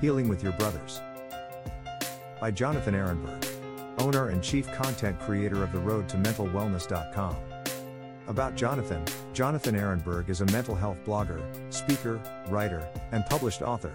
[0.00, 1.00] Healing with Your Brothers.
[2.40, 3.46] By Jonathan Ehrenberg,
[3.98, 7.36] owner and chief content creator of the road to mentalwellness.com.
[8.28, 11.42] About Jonathan, Jonathan Ehrenberg is a mental health blogger,
[11.72, 13.92] speaker, writer, and published author.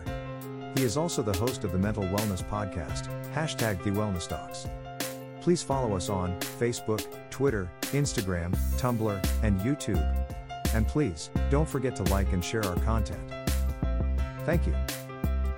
[0.75, 4.67] He is also the host of the Mental Wellness Podcast, hashtag The Wellness Talks.
[5.39, 10.03] Please follow us on Facebook, Twitter, Instagram, Tumblr, and YouTube.
[10.73, 13.21] And please, don't forget to like and share our content.
[14.45, 14.75] Thank you.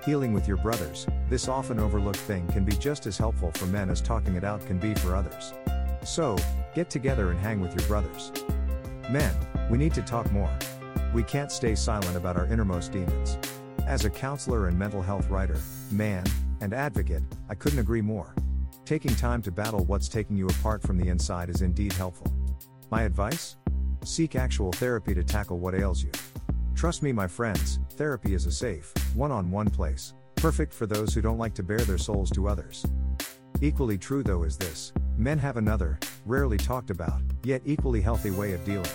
[0.06, 3.90] Healing with your brothers, this often overlooked thing can be just as helpful for men
[3.90, 5.52] as talking it out can be for others.
[6.04, 6.36] So,
[6.76, 8.30] get together and hang with your brothers.
[9.10, 9.34] Men,
[9.68, 10.56] we need to talk more.
[11.12, 13.36] We can't stay silent about our innermost demons.
[13.84, 15.58] As a counselor and mental health writer,
[15.90, 16.22] man,
[16.60, 18.32] and advocate, I couldn't agree more.
[18.84, 22.32] Taking time to battle what's taking you apart from the inside is indeed helpful.
[22.92, 23.56] My advice?
[24.04, 26.12] Seek actual therapy to tackle what ails you.
[26.76, 31.14] Trust me, my friends, therapy is a safe, one on one place, perfect for those
[31.14, 32.84] who don't like to bare their souls to others.
[33.62, 38.52] Equally true, though, is this men have another, rarely talked about, yet equally healthy way
[38.52, 38.90] of dealing.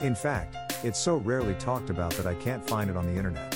[0.00, 3.54] In fact, it's so rarely talked about that I can't find it on the internet.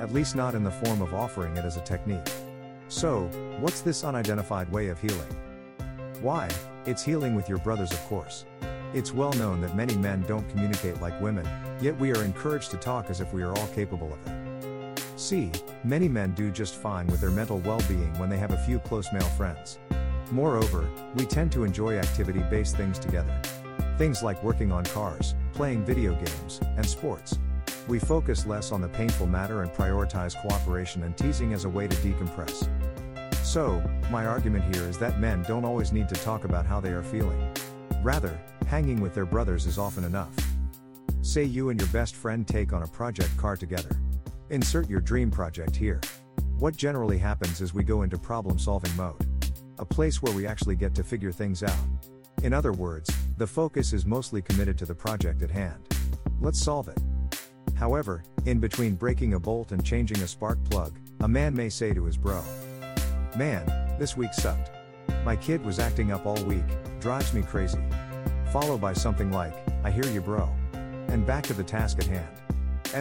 [0.00, 2.32] At least not in the form of offering it as a technique.
[2.88, 3.24] So,
[3.60, 5.36] what's this unidentified way of healing?
[6.22, 6.48] Why,
[6.86, 8.46] it's healing with your brothers, of course.
[8.94, 11.48] It's well known that many men don't communicate like women,
[11.80, 15.02] yet we are encouraged to talk as if we are all capable of it.
[15.16, 15.50] See,
[15.82, 18.78] many men do just fine with their mental well being when they have a few
[18.80, 19.78] close male friends.
[20.30, 23.40] Moreover, we tend to enjoy activity based things together.
[23.96, 27.38] Things like working on cars, playing video games, and sports.
[27.88, 31.88] We focus less on the painful matter and prioritize cooperation and teasing as a way
[31.88, 32.68] to decompress.
[33.42, 36.90] So, my argument here is that men don't always need to talk about how they
[36.90, 37.50] are feeling.
[38.02, 38.38] Rather,
[38.72, 40.34] hanging with their brothers is often enough.
[41.20, 44.00] Say you and your best friend take on a project car together.
[44.48, 46.00] Insert your dream project here.
[46.58, 49.26] What generally happens is we go into problem solving mode.
[49.78, 51.84] A place where we actually get to figure things out.
[52.44, 55.86] In other words, the focus is mostly committed to the project at hand.
[56.40, 56.98] Let's solve it.
[57.74, 61.92] However, in between breaking a bolt and changing a spark plug, a man may say
[61.92, 62.42] to his bro,
[63.36, 63.66] Man,
[63.98, 64.70] this week sucked.
[65.26, 66.64] My kid was acting up all week,
[67.00, 67.78] drives me crazy.
[68.52, 70.46] Followed by something like, I hear you, bro.
[71.08, 72.28] And back to the task at hand.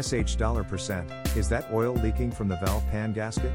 [0.05, 3.51] SH dollar percent, is that oil leaking from the valve pan gasket?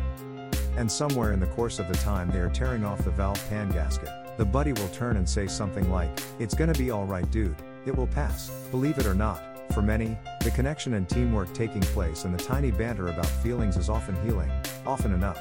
[0.77, 3.71] And somewhere in the course of the time they are tearing off the valve pan
[3.71, 7.97] gasket, the buddy will turn and say something like, It's gonna be alright, dude, it
[7.97, 8.51] will pass.
[8.71, 9.43] Believe it or not,
[9.73, 13.89] for many, the connection and teamwork taking place and the tiny banter about feelings is
[13.89, 14.51] often healing,
[14.87, 15.41] often enough.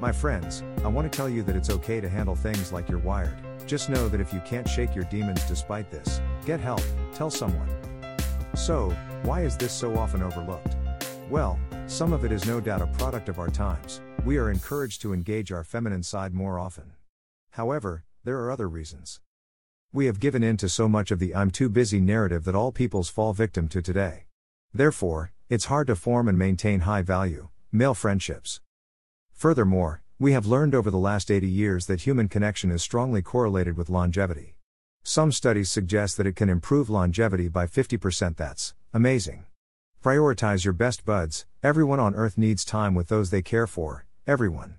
[0.00, 2.98] My friends, I want to tell you that it's okay to handle things like you're
[2.98, 3.38] wired.
[3.72, 6.82] Just know that if you can't shake your demons despite this, get help,
[7.14, 7.70] tell someone.
[8.54, 10.76] So, why is this so often overlooked?
[11.30, 15.00] Well, some of it is no doubt a product of our times, we are encouraged
[15.00, 16.92] to engage our feminine side more often.
[17.52, 19.22] However, there are other reasons.
[19.90, 22.72] We have given in to so much of the I'm too busy narrative that all
[22.72, 24.26] peoples fall victim to today.
[24.74, 28.60] Therefore, it's hard to form and maintain high value, male friendships.
[29.32, 33.76] Furthermore, we have learned over the last 80 years that human connection is strongly correlated
[33.76, 34.54] with longevity.
[35.02, 38.36] Some studies suggest that it can improve longevity by 50%.
[38.36, 39.46] That's amazing.
[40.00, 44.76] Prioritize your best buds, everyone on earth needs time with those they care for, everyone.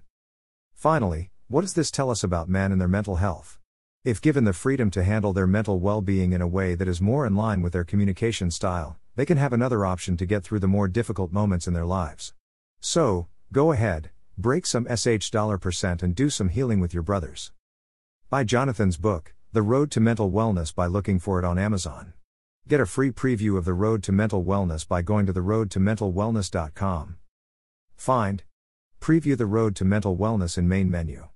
[0.75, 3.59] Finally, what does this tell us about men and their mental health?
[4.05, 7.01] If given the freedom to handle their mental well being in a way that is
[7.01, 10.59] more in line with their communication style, they can have another option to get through
[10.59, 12.33] the more difficult moments in their lives.
[12.79, 17.51] So, go ahead, Break some SH dollar percent and do some healing with your brothers.
[18.31, 22.13] Buy Jonathan's book, The Road to Mental Wellness, by looking for it on Amazon.
[22.67, 27.17] Get a free preview of The Road to Mental Wellness by going to theroadtomentalwellness.com.
[27.95, 28.43] Find,
[28.99, 31.27] preview The Road to Mental Wellness in main menu.